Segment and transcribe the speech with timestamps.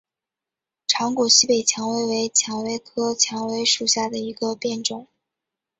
[0.87, 5.05] 长果西北蔷薇为蔷薇科蔷薇属下的一个变种。